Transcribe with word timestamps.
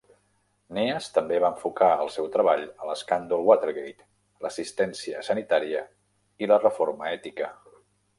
Neas 0.75 1.07
també 1.17 1.35
va 1.41 1.49
enfocar 1.55 1.89
el 2.05 2.07
seu 2.13 2.29
treball 2.35 2.63
en 2.69 2.89
l'escàndol 2.91 3.43
Watergate, 3.49 4.07
l'assistència 4.47 5.21
sanitària 5.29 5.85
i 6.47 6.51
la 6.53 6.59
reforma 6.65 7.13
ètica. 7.19 7.51